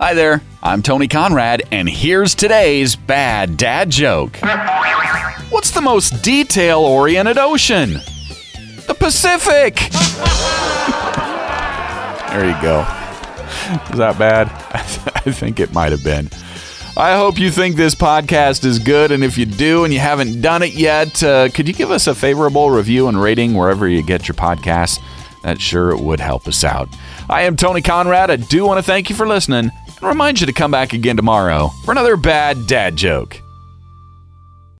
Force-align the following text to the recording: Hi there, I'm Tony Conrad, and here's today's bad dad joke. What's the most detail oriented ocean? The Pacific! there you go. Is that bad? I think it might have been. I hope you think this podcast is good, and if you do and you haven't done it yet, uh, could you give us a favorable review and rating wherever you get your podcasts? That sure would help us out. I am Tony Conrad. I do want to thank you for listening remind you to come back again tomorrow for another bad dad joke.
Hi 0.00 0.12
there, 0.12 0.42
I'm 0.60 0.82
Tony 0.82 1.06
Conrad, 1.06 1.62
and 1.70 1.88
here's 1.88 2.34
today's 2.34 2.96
bad 2.96 3.56
dad 3.56 3.90
joke. 3.90 4.36
What's 5.50 5.70
the 5.70 5.80
most 5.80 6.20
detail 6.24 6.80
oriented 6.80 7.38
ocean? 7.38 7.92
The 8.88 8.96
Pacific! 8.98 9.76
there 12.28 12.44
you 12.44 12.60
go. 12.60 12.80
Is 13.92 13.98
that 13.98 14.16
bad? 14.18 14.48
I 15.26 15.30
think 15.30 15.60
it 15.60 15.72
might 15.72 15.92
have 15.92 16.02
been. 16.02 16.28
I 16.96 17.16
hope 17.16 17.38
you 17.38 17.52
think 17.52 17.76
this 17.76 17.94
podcast 17.94 18.64
is 18.64 18.80
good, 18.80 19.12
and 19.12 19.22
if 19.22 19.38
you 19.38 19.46
do 19.46 19.84
and 19.84 19.94
you 19.94 20.00
haven't 20.00 20.40
done 20.40 20.64
it 20.64 20.72
yet, 20.72 21.22
uh, 21.22 21.50
could 21.50 21.68
you 21.68 21.74
give 21.74 21.92
us 21.92 22.08
a 22.08 22.16
favorable 22.16 22.72
review 22.72 23.06
and 23.06 23.22
rating 23.22 23.54
wherever 23.54 23.86
you 23.86 24.02
get 24.02 24.26
your 24.26 24.34
podcasts? 24.34 24.98
That 25.44 25.60
sure 25.60 25.96
would 25.96 26.18
help 26.18 26.48
us 26.48 26.64
out. 26.64 26.88
I 27.30 27.42
am 27.42 27.54
Tony 27.54 27.80
Conrad. 27.80 28.30
I 28.30 28.36
do 28.36 28.64
want 28.64 28.78
to 28.78 28.82
thank 28.82 29.08
you 29.08 29.14
for 29.14 29.28
listening 29.28 29.70
remind 30.04 30.40
you 30.40 30.46
to 30.46 30.52
come 30.52 30.70
back 30.70 30.92
again 30.92 31.16
tomorrow 31.16 31.68
for 31.84 31.92
another 31.92 32.16
bad 32.16 32.66
dad 32.66 32.96
joke. 32.96 33.40